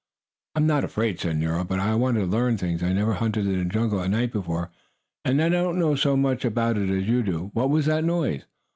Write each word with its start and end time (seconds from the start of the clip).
"I'm 0.55 0.65
not 0.65 0.83
afraid!" 0.83 1.19
said 1.19 1.37
Nero. 1.37 1.59
"Only, 1.69 1.77
I 1.83 1.93
want 1.93 2.17
to 2.17 2.25
learn 2.25 2.57
things. 2.57 2.81
I 2.81 2.91
never 2.91 3.13
hunted 3.13 3.45
in 3.45 3.59
the 3.59 3.65
jungle 3.65 4.01
at 4.01 4.09
night 4.09 4.31
before, 4.31 4.71
and 5.23 5.39
I 5.39 5.47
don't 5.47 5.77
know 5.77 5.93
so 5.93 6.17
much 6.17 6.43
about 6.43 6.75
it 6.79 6.89
as 6.89 7.07
you 7.07 7.21
do. 7.21 7.51
What 7.53 7.69
was 7.69 7.85
that 7.85 8.03
noise?" 8.03 8.43